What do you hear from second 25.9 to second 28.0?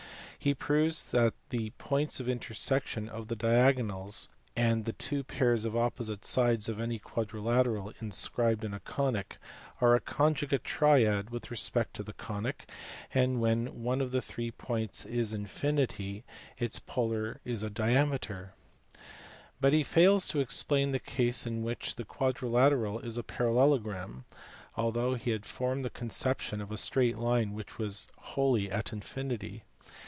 con ception of a straight line which